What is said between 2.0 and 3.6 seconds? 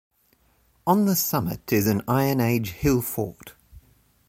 Iron Age hillfort.